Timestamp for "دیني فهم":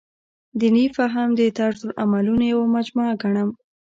0.59-1.29